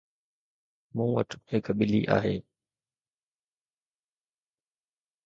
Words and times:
مون 0.95 1.09
وٽ 1.15 1.29
هڪ 1.51 1.65
ٻلي 1.77 2.01
آهي 2.17 2.35